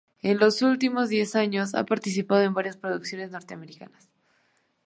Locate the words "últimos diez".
0.63-1.35